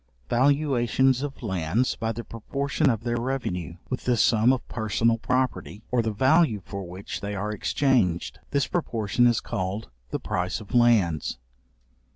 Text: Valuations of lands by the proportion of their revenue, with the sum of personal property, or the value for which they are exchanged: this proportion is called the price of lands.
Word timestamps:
Valuations 0.31 1.21
of 1.21 1.43
lands 1.43 1.95
by 1.95 2.11
the 2.11 2.23
proportion 2.23 2.89
of 2.89 3.03
their 3.03 3.17
revenue, 3.21 3.75
with 3.87 4.05
the 4.05 4.17
sum 4.17 4.51
of 4.51 4.67
personal 4.67 5.19
property, 5.19 5.83
or 5.91 6.01
the 6.01 6.09
value 6.11 6.59
for 6.65 6.87
which 6.89 7.21
they 7.21 7.35
are 7.35 7.51
exchanged: 7.51 8.39
this 8.49 8.65
proportion 8.65 9.27
is 9.27 9.39
called 9.39 9.91
the 10.09 10.19
price 10.19 10.59
of 10.59 10.73
lands. 10.73 11.37